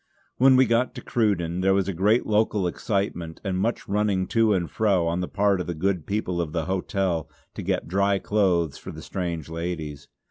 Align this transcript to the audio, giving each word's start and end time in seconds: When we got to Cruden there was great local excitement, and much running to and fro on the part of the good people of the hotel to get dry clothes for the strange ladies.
When 0.37 0.55
we 0.55 0.65
got 0.65 0.95
to 0.95 1.01
Cruden 1.03 1.61
there 1.61 1.75
was 1.75 1.87
great 1.91 2.25
local 2.25 2.65
excitement, 2.65 3.39
and 3.43 3.59
much 3.59 3.87
running 3.87 4.25
to 4.29 4.51
and 4.51 4.67
fro 4.67 5.05
on 5.07 5.21
the 5.21 5.27
part 5.27 5.61
of 5.61 5.67
the 5.67 5.75
good 5.75 6.07
people 6.07 6.41
of 6.41 6.53
the 6.53 6.65
hotel 6.65 7.29
to 7.53 7.61
get 7.61 7.87
dry 7.87 8.17
clothes 8.17 8.79
for 8.79 8.91
the 8.91 9.03
strange 9.03 9.47
ladies. 9.47 10.07